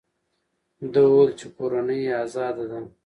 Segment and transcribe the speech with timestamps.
[0.91, 2.79] ده وویل چې کورنۍ یې ازاده ده.